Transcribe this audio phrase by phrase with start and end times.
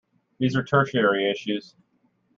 [0.39, 1.75] These are tertiary issues.